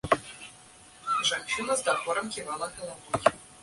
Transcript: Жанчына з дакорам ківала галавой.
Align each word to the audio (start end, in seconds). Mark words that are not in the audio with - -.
Жанчына 1.33 1.79
з 1.83 1.87
дакорам 1.91 2.29
ківала 2.37 2.75
галавой. 2.83 3.35